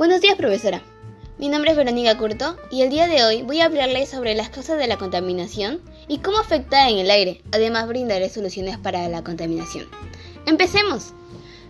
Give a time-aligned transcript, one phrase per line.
[0.00, 0.82] Buenos días, profesora.
[1.36, 4.48] Mi nombre es Verónica Curto y el día de hoy voy a hablarles sobre las
[4.48, 7.42] causas de la contaminación y cómo afecta en el aire.
[7.52, 9.84] Además, brindaré soluciones para la contaminación.
[10.46, 11.12] Empecemos.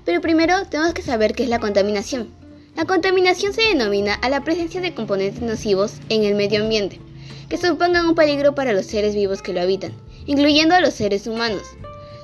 [0.04, 2.30] Pero primero tenemos que saber qué es la contaminación.
[2.76, 7.00] La contaminación se denomina a la presencia de componentes nocivos en el medio ambiente,
[7.48, 9.92] que supongan un peligro para los seres vivos que lo habitan,
[10.26, 11.62] incluyendo a los seres humanos.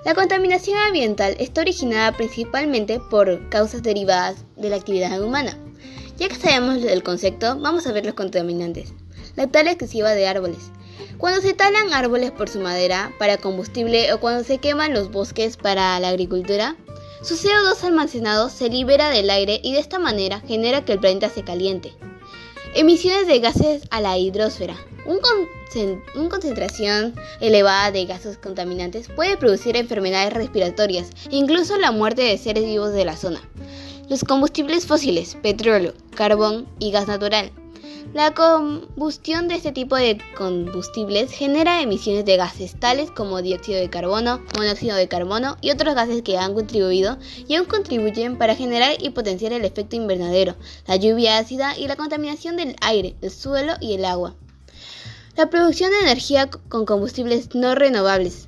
[0.05, 5.59] La contaminación ambiental está originada principalmente por causas derivadas de la actividad humana.
[6.19, 8.95] Ya que sabemos del concepto, vamos a ver los contaminantes.
[9.37, 10.71] La tala excesiva de árboles.
[11.19, 15.59] Cuando se talan árboles por su madera para combustible o cuando se queman los bosques
[15.59, 16.75] para la agricultura,
[17.23, 21.29] su CO2 almacenado se libera del aire y de esta manera genera que el planeta
[21.29, 21.93] se caliente.
[22.75, 24.77] Emisiones de gases a la hidrosfera.
[25.07, 32.65] Una concentración elevada de gases contaminantes puede producir enfermedades respiratorias incluso la muerte de seres
[32.65, 33.41] vivos de la zona.
[34.09, 37.51] Los combustibles fósiles, petróleo, carbón y gas natural.
[38.15, 43.91] La combustión de este tipo de combustibles genera emisiones de gases tales como dióxido de
[43.91, 48.93] carbono, monóxido de carbono y otros gases que han contribuido y aún contribuyen para generar
[49.01, 50.55] y potenciar el efecto invernadero,
[50.87, 54.37] la lluvia ácida y la contaminación del aire, el suelo y el agua.
[55.37, 58.47] La producción de energía con combustibles no renovables.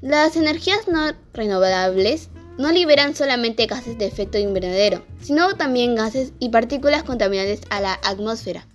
[0.00, 2.28] Las energías no renovables
[2.60, 7.94] no liberan solamente gases de efecto invernadero, sino también gases y partículas contaminantes a la
[8.04, 8.66] atmósfera.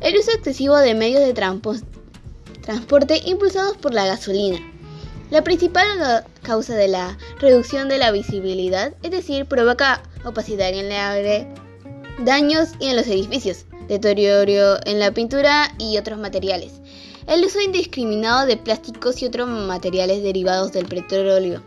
[0.00, 4.58] El uso excesivo de medios de transporte impulsados por la gasolina.
[5.30, 5.86] La principal
[6.42, 11.48] causa de la reducción de la visibilidad, es decir, provoca opacidad en el aire,
[12.18, 16.72] daños en los edificios, deterioro en la pintura y otros materiales.
[17.26, 21.62] El uso indiscriminado de plásticos y otros materiales derivados del petróleo.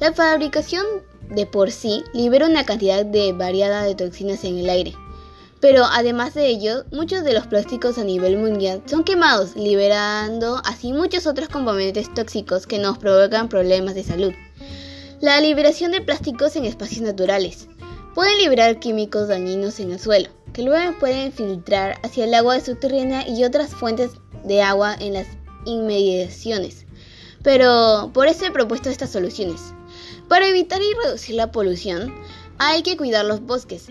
[0.00, 0.84] La fabricación
[1.28, 4.94] de por sí libera una cantidad de variada de toxinas en el aire.
[5.60, 10.92] Pero además de ello, muchos de los plásticos a nivel mundial son quemados, liberando así
[10.92, 14.32] muchos otros componentes tóxicos que nos provocan problemas de salud.
[15.20, 17.68] La liberación de plásticos en espacios naturales.
[18.14, 23.28] Pueden liberar químicos dañinos en el suelo, que luego pueden filtrar hacia el agua subterránea
[23.28, 24.10] y otras fuentes
[24.42, 25.28] de agua en las
[25.64, 26.86] inmediaciones.
[27.42, 29.72] Pero por eso he propuesto estas soluciones.
[30.32, 32.10] Para evitar y reducir la polución,
[32.56, 33.88] hay que cuidar los bosques,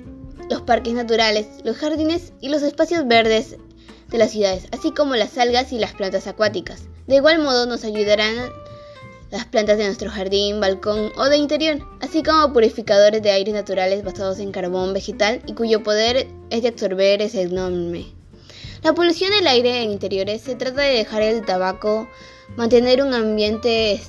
[0.50, 3.58] los parques naturales, los jardines y los espacios verdes
[4.10, 6.86] de las ciudades, así como las algas y las plantas acuáticas.
[7.06, 8.50] De igual modo nos ayudarán
[9.30, 14.04] las plantas de nuestro jardín, balcón o de interior, así como purificadores de aires naturales
[14.04, 18.16] basados en carbón vegetal y cuyo poder es de absorber es enorme.
[18.82, 22.10] La polución del aire en interiores se trata de dejar el tabaco,
[22.58, 24.02] mantener un ambiente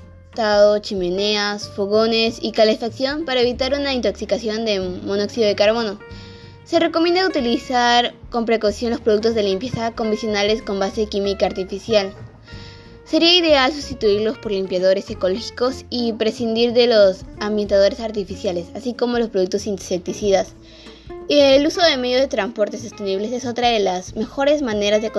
[0.81, 5.99] chimeneas, fogones y calefacción para evitar una intoxicación de monóxido de carbono.
[6.65, 12.15] Se recomienda utilizar con precaución los productos de limpieza convencionales con base química artificial.
[13.05, 19.29] Sería ideal sustituirlos por limpiadores ecológicos y prescindir de los ambientadores artificiales, así como los
[19.29, 20.55] productos insecticidas.
[21.29, 25.13] El uso de medios de transporte sostenibles es otra de las mejores maneras de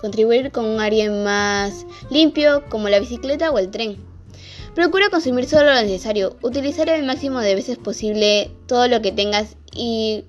[0.00, 4.11] contribuir con un área más limpio como la bicicleta o el tren.
[4.74, 9.56] Procura consumir solo lo necesario, utilizar el máximo de veces posible todo lo que tengas
[9.74, 10.24] y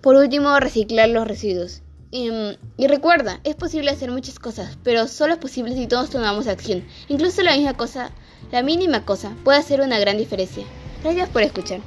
[0.00, 1.82] por último reciclar los residuos.
[2.10, 2.30] Y,
[2.76, 6.84] y, recuerda, es posible hacer muchas cosas, pero solo es posible si todos tomamos acción.
[7.08, 8.10] Incluso la misma cosa,
[8.50, 10.64] la mínima cosa, puede hacer una gran diferencia.
[11.02, 11.80] Gracias por escuchar.